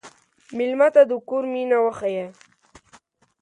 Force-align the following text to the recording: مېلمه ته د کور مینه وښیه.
مېلمه 0.57 0.87
ته 0.93 1.01
د 1.09 1.11
کور 1.27 1.43
مینه 1.53 1.77
وښیه. 1.81 2.25